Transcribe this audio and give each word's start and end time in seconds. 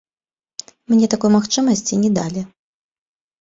Мне 0.93 1.09
такой 1.15 1.31
магчымасці 1.37 2.01
не 2.07 2.11
далі. 2.17 2.41